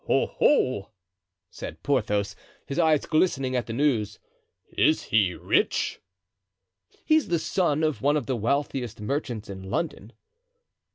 "Oho!" 0.09 0.89
said 1.51 1.83
Porthos, 1.83 2.35
his 2.65 2.79
eyes 2.79 3.05
glistening 3.05 3.55
at 3.55 3.67
the 3.67 3.71
news. 3.73 4.17
"Is 4.75 5.03
he 5.11 5.35
rich?" 5.35 5.99
"He's 7.05 7.27
the 7.27 7.37
son 7.37 7.83
of 7.83 8.01
one 8.01 8.17
of 8.17 8.25
the 8.25 8.35
wealthiest 8.35 8.99
merchants 8.99 9.47
in 9.47 9.61
London." 9.69 10.11